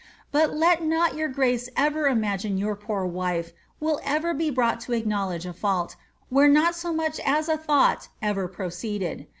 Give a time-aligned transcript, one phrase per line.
[0.31, 4.93] But let not ]rour grace erer imagine your poor wife will ever be brought to
[4.93, 5.95] acknowledge a fault,
[6.29, 9.27] where not so much as a thought ever proceeded.